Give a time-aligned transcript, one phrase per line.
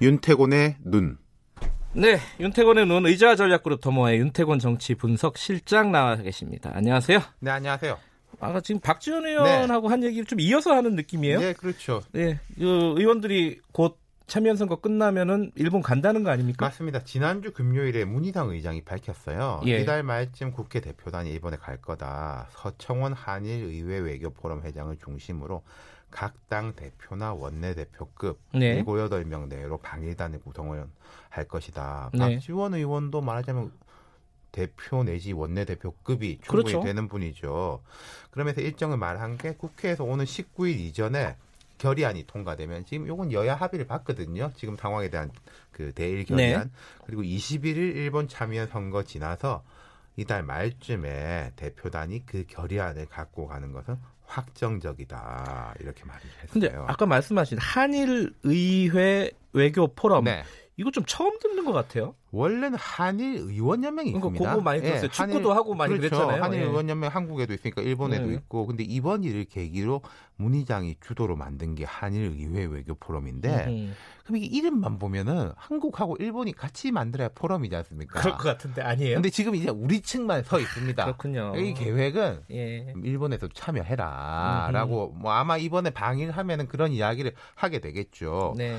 [0.00, 1.16] 윤태곤의 눈.
[1.94, 6.70] 네, 윤태곤의 눈 의자 전략그룹 더모아의 윤태곤 정치 분석 실장 나와 계십니다.
[6.74, 7.20] 안녕하세요.
[7.40, 7.98] 네, 안녕하세요.
[8.40, 9.92] 아, 지금 박지원 의원하고 네.
[9.92, 11.40] 한 얘기를 좀 이어서 하는 느낌이에요?
[11.40, 12.02] 네, 그렇죠.
[12.12, 16.66] 네, 그 의원들이 곧 참여연 선거 끝나면은 일본 간다는 거 아닙니까?
[16.66, 17.04] 맞습니다.
[17.04, 19.62] 지난주 금요일에 문희상 의장이 밝혔어요.
[19.66, 19.80] 예.
[19.80, 22.48] 이달 말쯤 국회 대표단이 일본에 갈 거다.
[22.50, 25.62] 서청원 한일 의회 외교 포럼 회장을 중심으로
[26.10, 28.76] 각 당 대표나 원내대표급 네.
[28.76, 30.86] 7, 8명 내로 방일단을 구성을
[31.28, 32.10] 할 것이다.
[32.12, 32.18] 네.
[32.18, 33.72] 박지원 의원도 말하자면
[34.52, 36.82] 대표 내지 원내대표급이 충분히 그렇죠.
[36.82, 37.82] 되는 분이죠.
[38.30, 41.36] 그러면서 일정을 말한 게 국회에서 오는 19일 이전에
[41.78, 44.52] 결의안이 통과되면 지금 요건 여야 합의를 봤거든요.
[44.56, 45.30] 지금 상황에 대한
[45.72, 46.70] 그 대일 결의안 네.
[47.04, 49.62] 그리고 21일 일본 참여연 선거 지나서
[50.16, 56.48] 이달 말쯤에 대표단이 그 결의안을 갖고 가는 것은 확정적이다 이렇게 말을 했어요.
[56.52, 60.44] 근데 아까 말씀하신 한일 의회 외교 포럼 네.
[60.78, 62.14] 이거 좀 처음 듣는 것 같아요.
[62.32, 64.50] 원래는 한일 의원 연맹이 그러니까 있습니다.
[64.50, 65.04] 그거 많이 들었어요.
[65.04, 66.16] 예, 축구도 하고 많이 그렇죠.
[66.16, 66.42] 그랬잖아요.
[66.42, 66.64] 한일 예.
[66.64, 68.34] 의원 연맹 한국에도 있으니까 일본에도 네.
[68.34, 68.66] 있고.
[68.66, 70.02] 근데 이번 일을 계기로
[70.36, 73.94] 문희장이 주도로 만든 게 한일 의회 외교 포럼인데 음.
[74.24, 78.20] 그럼 이게 이름만 보면은 한국하고 일본이 같이 만들어야 포럼이지 않습니까?
[78.20, 79.14] 그럴 것 같은데 아니에요.
[79.14, 81.02] 근데 지금 이제 우리 측만 서 있습니다.
[81.06, 81.54] 그렇군요.
[81.56, 82.92] 이 계획은 예.
[83.02, 88.52] 일본에서 참여해라라고 뭐 아마 이번에 방일하면은 그런 이야기를 하게 되겠죠.
[88.58, 88.78] 네.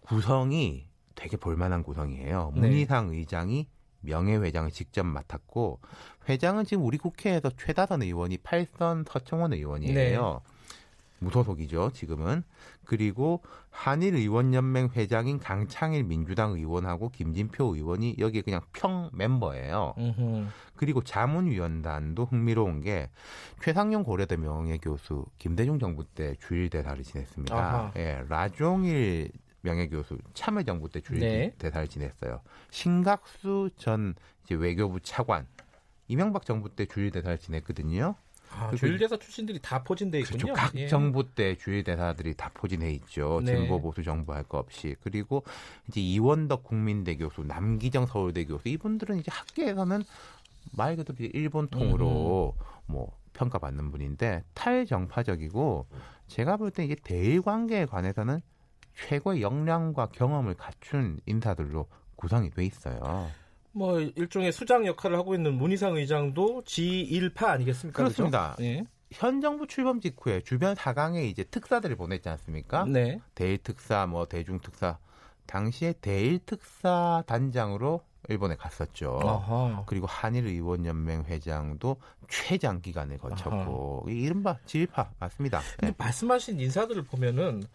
[0.00, 2.52] 구성이 되게 볼만한 구성이에요.
[2.54, 2.60] 네.
[2.60, 3.66] 문희상 의장이
[4.02, 5.80] 명예회장을 직접 맡았고
[6.28, 10.42] 회장은 지금 우리 국회에서 최다선 의원이 8선 서청원 의원이에요.
[10.44, 10.52] 네.
[11.18, 12.42] 무소속이죠, 지금은.
[12.84, 19.94] 그리고 한일 의원연맹 회장인 강창일 민주당 의원하고 김진표 의원이 여기에 그냥 평 멤버예요.
[19.98, 20.48] 으흠.
[20.76, 23.08] 그리고 자문위원단도 흥미로운 게
[23.62, 27.56] 최상용 고려대 명예 교수 김대중 정부 때 주일 대사를 지냈습니다.
[27.56, 27.92] 아하.
[27.96, 29.30] 예, 라종일
[29.66, 31.52] 명예교수 참여정부 때 주일 네.
[31.58, 32.40] 대사를 지냈어요.
[32.70, 35.46] 신각수 전 이제 외교부 차관
[36.08, 38.14] 이명박 정부 때 주일 대사를 지냈거든요.
[38.52, 40.38] 아, 주일 대사 출신들이 다 포진돼 있군요.
[40.38, 40.54] 그렇죠.
[40.54, 40.86] 각 예.
[40.86, 43.40] 정부 때 주일 대사들이 다 포진해 있죠.
[43.44, 43.56] 네.
[43.56, 44.94] 진보 보수 정부 할 거 없이.
[45.02, 45.42] 그리고
[45.88, 50.04] 이제 이원덕 국민대 교수, 남기정 서울대 교수 이분들은 이제 학계에서는
[50.76, 52.62] 말 그대로 일본 통으로 음.
[52.86, 55.86] 뭐 평가받는 분인데 탈정파적이고
[56.28, 58.40] 제가 볼 때 이게 대일 관계에 관해서는
[58.96, 61.86] 최고의 역량과 경험을 갖춘 인사들로
[62.16, 63.30] 구성이 돼 있어요.
[63.72, 67.96] 뭐 일종의 수장 역할을 하고 있는 문희상 의장도 G1파 아니겠습니까?
[67.96, 68.54] 그렇습니다.
[68.56, 68.64] 그렇죠?
[68.64, 68.84] 예.
[69.12, 72.84] 현 정부 출범 직후에 주변 사강에 이제 특사들을 보냈지 않습니까?
[72.86, 73.20] 네.
[73.34, 74.98] 대일 특사, 뭐 대중 특사.
[75.46, 79.20] 당시에 대일 특사 단장으로 일본에 갔었죠.
[79.22, 79.84] 아하.
[79.86, 81.96] 그리고 한일 의원 연맹 회장도
[82.28, 84.12] 최장 기간을 거쳤고 아하.
[84.12, 85.60] 이른바 지일파 맞습니다.
[85.82, 85.94] 네.
[85.96, 87.68] 말씀하신 인사들을 보면은 아,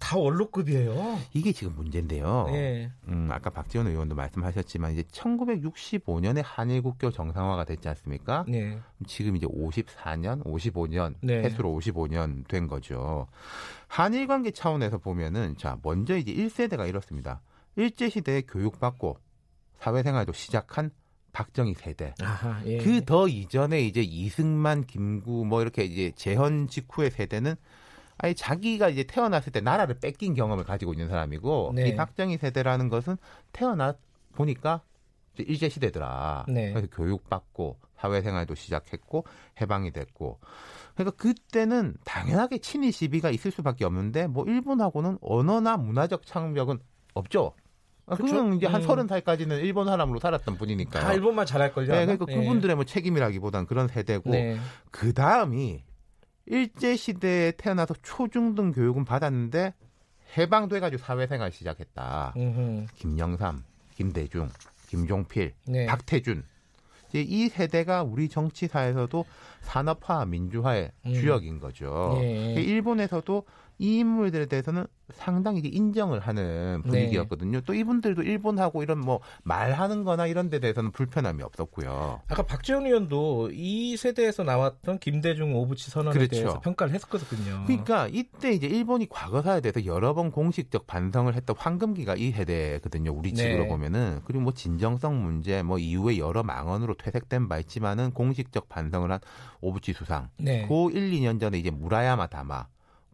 [0.00, 1.18] 다 원로급이에요.
[1.34, 2.46] 이게 지금 문제인데요.
[2.50, 2.90] 네.
[3.08, 8.44] 음, 아까 박지원 의원도 말씀하셨지만 이제 1965년에 한일 국교 정상화가 됐지 않습니까?
[8.48, 8.78] 네.
[9.06, 11.42] 지금 이제 54년, 55년 네.
[11.42, 13.26] 해수로 55년 된 거죠.
[13.86, 17.42] 한일 관계 차원에서 보면은 자 먼저 이제 1세대가 이렇습니다.
[17.76, 19.18] 일제 시대에 교육받고
[19.78, 20.90] 사회생활도 시작한
[21.32, 22.14] 박정희 세대.
[22.66, 22.78] 예.
[22.78, 27.54] 그더 이전에 이제 이승만, 김구 뭐 이렇게 이제 재헌 직후의 세대는
[28.18, 31.88] 아니 자기가 이제 태어났을 때 나라를 뺏긴 경험을 가지고 있는 사람이고 네.
[31.88, 33.16] 이 박정희 세대라는 것은
[33.52, 33.94] 태어나
[34.34, 34.82] 보니까
[35.38, 36.46] 일제 시대더라.
[36.48, 36.72] 네.
[36.72, 39.24] 그래서 교육받고 사회생활도 시작했고
[39.60, 40.40] 해방이 됐고
[40.94, 46.80] 그러니까 그때는 당연하게 친일 시비가 있을 수밖에 없는데 뭐 일본하고는 언어나 문화적 창력은
[47.14, 47.52] 없죠.
[48.06, 48.86] 아, 그건 이제 한 음.
[48.86, 51.02] 서른 살까지는 일본 사람으로 살았던 분이니까요.
[51.02, 51.92] 다 일본만 잘할 걸요.
[51.92, 52.36] 네, 그러니까 네.
[52.36, 54.58] 그분들의 뭐 책임이라기보다는 그런 세대고 네.
[54.90, 55.84] 그 다음이
[56.50, 59.74] 일제 시대에 태어나서 초중등 교육은 받았는데
[60.36, 62.34] 해방돼가지고 사회생활 시작했다.
[62.36, 62.86] 음흠.
[62.94, 63.64] 김영삼,
[63.94, 64.48] 김대중,
[64.88, 65.86] 김종필, 네.
[65.86, 66.44] 박태준
[67.08, 69.24] 이제 이 세대가 우리 정치사에서도
[69.62, 71.14] 산업화 민주화의 음.
[71.14, 72.16] 주역인 거죠.
[72.20, 72.54] 네.
[72.54, 73.44] 일본에서도
[73.78, 77.58] 이 인물들에 대해서는 상당히 인정을 하는 분위기였거든요.
[77.58, 77.64] 네.
[77.64, 82.20] 또 이분들도 일본하고 이런 뭐 말하는 거나 이런 데 대해서는 불편함이 없었고요.
[82.28, 86.30] 아까 박지원 의원도 이 세대에서 나왔던 김대중 오부치 선언에 그렇죠.
[86.30, 87.64] 대해서 평가를 했었거든요.
[87.66, 93.12] 그러니까 이때 이제 일본이 과거사에 대해서 여러 번 공식적 반성을 했던 황금기가 이 세대거든요.
[93.12, 93.68] 우리 측으로 네.
[93.68, 94.20] 보면은.
[94.24, 99.20] 그리고 뭐 진정성 문제 뭐 이후에 여러 망언으로 퇴색된 바 있지만은 공식적 반성을 한
[99.60, 100.28] 오부치 수상.
[100.36, 100.66] 네.
[100.68, 102.66] 그 1, 2년 전에 이제 무라야마 다마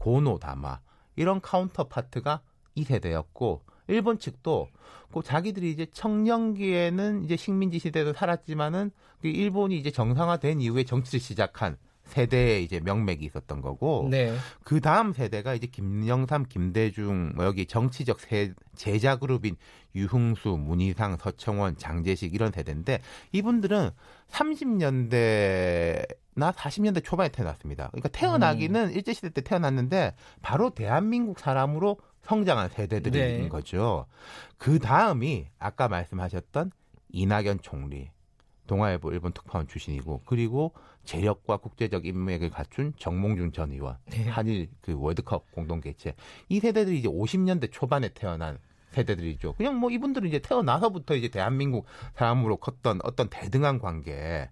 [0.00, 0.80] 고노다마
[1.16, 2.40] 이런 counterpart가
[2.74, 4.68] 이 세대였고 일본 측도
[5.12, 11.76] 그 자기들이 이제 청년기에는 이제 식민지 시대도 살았지만은 그 일본이 이제 정상화된 이후에 정치를 시작한
[12.10, 14.34] 세대의 이제 명맥이 있었던 거고 네.
[14.64, 19.56] 그 다음 세대가 이제 김영삼, 김대중 뭐 여기 정치적 세, 제자 그룹인
[19.94, 23.00] 유흥수, 문희상, 서청원, 장재식 이런 세대인데
[23.32, 23.90] 이분들은
[24.30, 27.88] 30년대 나 40년대 초반에 태어났습니다.
[27.88, 28.92] 그러니까 태어나기는 음.
[28.92, 33.48] 일제 시대 때 태어났는데 바로 대한민국 사람으로 성장한 세대들인 네.
[33.48, 34.06] 거죠.
[34.58, 36.70] 그 다음이 아까 말씀하셨던
[37.12, 38.10] 이낙연 총리,
[38.70, 40.72] 동아일보 일본 특파원 출신이고 그리고
[41.02, 44.28] 재력과 국제적 인맥을 갖춘 정몽준 전 의원, 네.
[44.28, 46.14] 한일 그 월드컵 공동 개최
[46.48, 48.58] 이 세대들이 이제 50년대 초반에 태어난
[48.92, 49.54] 세대들이죠.
[49.54, 54.48] 그냥 뭐 이분들은 이제 태어나서부터 이제 대한민국 사람으로 컸던 어떤 대등한 관계.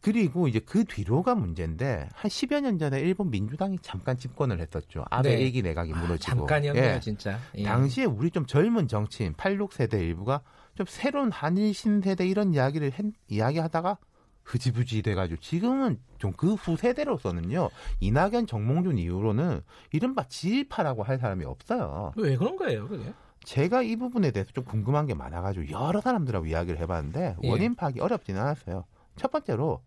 [0.00, 5.04] 그리고 이제 그 뒤로가 문제인데 한 10여 년 전에 일본 민주당이 잠깐 집권을 했었죠.
[5.10, 5.42] 아베 네.
[5.42, 6.32] 일기 내각이 아, 무너지고.
[6.32, 7.00] 아, 잠깐이었네요, 예.
[7.00, 7.38] 진짜.
[7.56, 7.64] 예.
[7.64, 10.42] 당시에 우리 좀 젊은 정치인 86세대 일부가
[10.76, 13.98] 좀 새로운 한일 신세대 이런 이야기를 했, 이야기하다가
[14.44, 17.70] 흐지부지 돼가지고 지금은 좀 그 후 세대로서는요
[18.00, 19.60] 이낙연 정몽준 이후로는
[19.92, 22.12] 이른바 지일파라고 할 사람이 없어요.
[22.16, 23.12] 왜 그런 거예요, 그게?
[23.44, 27.50] 제가 이 부분에 대해서 좀 궁금한 게 많아가지고 여러 사람들하고 이야기를 해봤는데 예.
[27.50, 28.84] 원인 파악이 어렵지는 않았어요.
[29.16, 29.82] 첫 번째로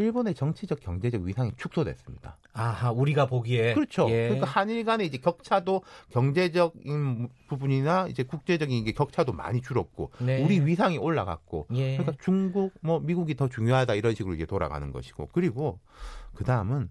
[0.00, 2.38] 일본의 정치적 경제적 위상이 축소됐습니다.
[2.52, 4.08] 아하, 우리가 보기에 그렇죠.
[4.10, 4.28] 예.
[4.28, 10.42] 그러니까 한일 간의 이제 격차도 경제적인 부분이나 이제 국제적인 게 격차도 많이 줄었고 네.
[10.42, 11.98] 우리 위상이 올라갔고 예.
[11.98, 15.78] 그러니까 중국 뭐 미국이 더 중요하다 이런 식으로 이제 돌아가는 것이고 그리고
[16.34, 16.88] 그 다음은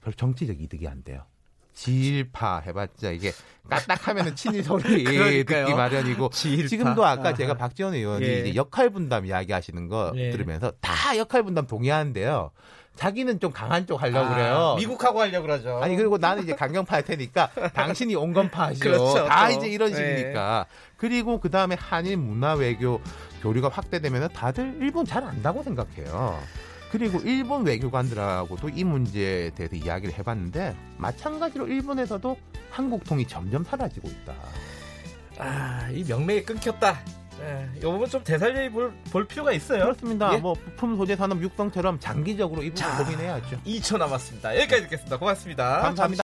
[0.00, 1.24] 별 정치적 이득이 안 돼요.
[1.74, 3.32] 지일파 해봤자 이게
[3.68, 5.04] 까딱하면은 친일 소리
[5.44, 6.68] 듣기 마련이고 지일파.
[6.68, 7.34] 지금도 아까 아하.
[7.34, 8.40] 제가 박지원 의원이 예.
[8.40, 10.30] 이제 역할 분담 이야기하시는 거 예.
[10.30, 12.50] 들으면서 다 역할 분담 동의하는데요.
[12.96, 14.74] 자기는 좀 강한 쪽 하려고 아, 그래요.
[14.78, 15.80] 미국하고 하려고 그러죠.
[15.82, 18.84] 아니 그리고 나는 이제 강경파 할 테니까 당신이 온건파 하시죠.
[18.84, 19.54] 그렇죠, 다 또.
[19.54, 19.96] 이제 이런 네.
[20.16, 20.66] 식이니까.
[20.68, 20.76] 네.
[20.98, 23.00] 그리고 그 다음에 한일 문화 외교
[23.40, 26.38] 교류가 확대되면 다들 일본 잘 안다고 생각해요.
[26.92, 32.36] 그리고 일본 외교관들하고도 이 문제에 대해서 이야기를 해봤는데 마찬가지로 일본에서도
[32.70, 34.34] 한국통이 점점 사라지고 있다.
[35.38, 37.00] 아, 이 명맥이 끊겼다.
[37.40, 39.84] 예, 이 부분 좀 되살려 볼, 볼 필요가 있어요.
[39.84, 40.34] 그렇습니다.
[40.34, 40.36] 예?
[40.36, 43.60] 뭐 부품 소재 산업 육성처럼 장기적으로 이 부분 고민해야죠.
[43.66, 44.54] 2초 남았습니다.
[44.60, 45.18] 여기까지 듣겠습니다.
[45.18, 45.80] 고맙습니다.
[45.80, 46.20] 감사합니다.